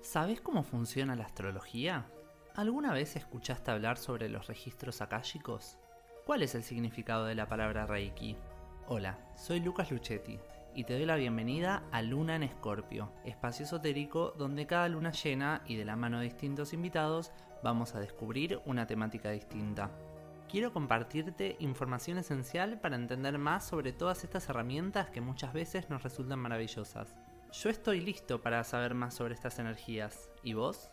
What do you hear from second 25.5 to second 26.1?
veces nos